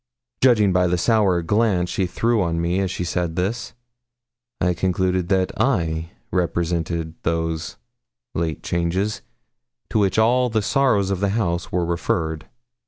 [0.41, 3.73] Judging by the sour glance she threw on me as she said this,
[4.59, 7.77] I concluded that I represented those
[8.33, 9.21] 'late changes'
[9.91, 12.47] to which all the sorrows of the house were referred.